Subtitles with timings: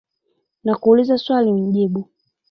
[0.63, 2.01] Nakuuza swali unjibu.